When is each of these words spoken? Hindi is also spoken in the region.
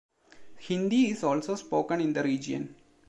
Hindi 0.57 1.11
is 1.11 1.23
also 1.23 1.53
spoken 1.53 2.01
in 2.01 2.11
the 2.13 2.23
region. 2.23 2.73